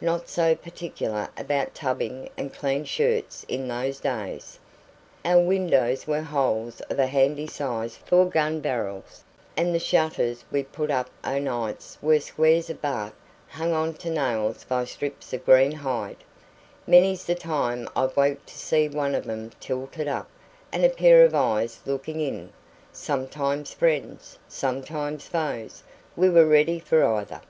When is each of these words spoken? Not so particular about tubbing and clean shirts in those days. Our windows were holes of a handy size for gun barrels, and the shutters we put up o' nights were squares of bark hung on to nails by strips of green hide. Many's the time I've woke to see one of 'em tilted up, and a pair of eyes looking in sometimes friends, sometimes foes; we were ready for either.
Not 0.00 0.28
so 0.28 0.56
particular 0.56 1.28
about 1.36 1.72
tubbing 1.72 2.28
and 2.36 2.52
clean 2.52 2.82
shirts 2.84 3.44
in 3.46 3.68
those 3.68 4.00
days. 4.00 4.58
Our 5.24 5.38
windows 5.40 6.08
were 6.08 6.22
holes 6.22 6.80
of 6.90 6.98
a 6.98 7.06
handy 7.06 7.46
size 7.46 7.96
for 7.96 8.24
gun 8.26 8.58
barrels, 8.58 9.22
and 9.56 9.72
the 9.72 9.78
shutters 9.78 10.44
we 10.50 10.64
put 10.64 10.90
up 10.90 11.08
o' 11.22 11.38
nights 11.38 11.98
were 12.02 12.18
squares 12.18 12.68
of 12.68 12.82
bark 12.82 13.14
hung 13.46 13.74
on 13.74 13.94
to 14.02 14.10
nails 14.10 14.64
by 14.64 14.84
strips 14.86 15.32
of 15.32 15.46
green 15.46 15.70
hide. 15.70 16.16
Many's 16.84 17.24
the 17.24 17.36
time 17.36 17.88
I've 17.94 18.16
woke 18.16 18.44
to 18.46 18.58
see 18.58 18.88
one 18.88 19.14
of 19.14 19.28
'em 19.30 19.52
tilted 19.60 20.08
up, 20.08 20.28
and 20.72 20.84
a 20.84 20.88
pair 20.88 21.22
of 21.24 21.32
eyes 21.32 21.78
looking 21.86 22.20
in 22.20 22.52
sometimes 22.92 23.72
friends, 23.72 24.36
sometimes 24.48 25.28
foes; 25.28 25.84
we 26.16 26.28
were 26.28 26.44
ready 26.44 26.80
for 26.80 27.04
either. 27.04 27.40